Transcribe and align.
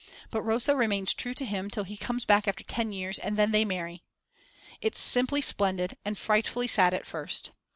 But 0.31 0.41
Rosa 0.41 0.75
remains 0.75 1.13
true 1.13 1.35
to 1.35 1.45
him 1.45 1.69
till 1.69 1.83
he 1.83 1.95
comes 1.95 2.25
back 2.25 2.47
after 2.47 2.63
10 2.63 2.91
years 2.91 3.19
and 3.19 3.37
then 3.37 3.51
they 3.51 3.63
marry. 3.63 4.01
It's 4.81 4.97
simply 4.99 5.41
splendid 5.41 5.95
and 6.03 6.17
frightfully 6.17 6.65
sad 6.65 6.95
at 6.95 7.05
first. 7.05 7.51